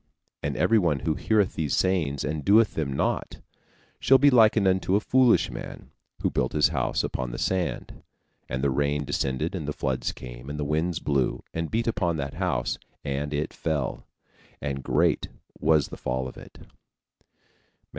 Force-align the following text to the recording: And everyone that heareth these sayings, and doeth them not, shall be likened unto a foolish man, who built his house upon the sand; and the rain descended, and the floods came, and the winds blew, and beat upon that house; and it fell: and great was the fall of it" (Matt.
And 0.41 0.57
everyone 0.57 0.97
that 0.97 1.19
heareth 1.19 1.53
these 1.53 1.75
sayings, 1.77 2.23
and 2.25 2.43
doeth 2.43 2.73
them 2.73 2.91
not, 2.91 3.39
shall 3.99 4.17
be 4.17 4.31
likened 4.31 4.67
unto 4.67 4.95
a 4.95 4.99
foolish 4.99 5.51
man, 5.51 5.91
who 6.23 6.31
built 6.31 6.53
his 6.53 6.69
house 6.69 7.03
upon 7.03 7.29
the 7.29 7.37
sand; 7.37 8.01
and 8.49 8.63
the 8.63 8.71
rain 8.71 9.05
descended, 9.05 9.53
and 9.53 9.67
the 9.67 9.73
floods 9.73 10.11
came, 10.11 10.49
and 10.49 10.59
the 10.59 10.65
winds 10.65 10.97
blew, 10.97 11.43
and 11.53 11.69
beat 11.69 11.85
upon 11.85 12.17
that 12.17 12.33
house; 12.33 12.79
and 13.03 13.31
it 13.31 13.53
fell: 13.53 14.07
and 14.59 14.81
great 14.83 15.27
was 15.59 15.89
the 15.89 15.97
fall 15.97 16.27
of 16.27 16.35
it" 16.35 16.57
(Matt. 16.61 16.67